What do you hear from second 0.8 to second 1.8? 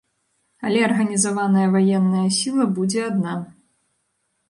арганізаваная